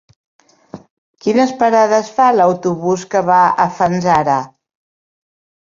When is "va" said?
3.29-3.39